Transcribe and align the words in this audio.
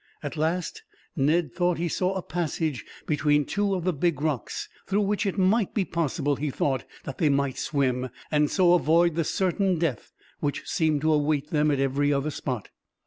At 0.23 0.35
last, 0.35 0.81
Ned 1.15 1.53
thought 1.53 1.77
he 1.77 1.87
saw 1.87 2.15
a 2.15 2.23
passage 2.23 2.85
between 3.05 3.45
two 3.45 3.75
of 3.75 3.83
the 3.83 3.93
big 3.93 4.19
rocks, 4.19 4.67
through 4.87 5.03
which 5.03 5.27
it 5.27 5.37
might 5.37 5.75
be 5.75 5.85
possible, 5.85 6.37
he 6.37 6.49
thought, 6.49 6.85
that 7.03 7.19
they 7.19 7.29
might 7.29 7.59
swim, 7.59 8.09
and 8.31 8.49
so 8.49 8.73
avoid 8.73 9.13
the 9.13 9.23
certain 9.23 9.77
death 9.77 10.11
which 10.39 10.63
seemed 10.67 11.01
to 11.01 11.13
await 11.13 11.51
them 11.51 11.69
at 11.69 11.79
every 11.79 12.11
other 12.11 12.31
spot. 12.31 12.69